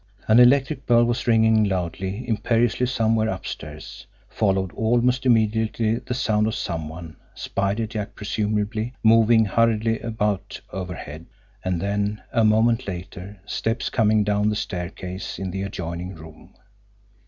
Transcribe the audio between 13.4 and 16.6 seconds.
steps coming down the staircase in the adjoining room.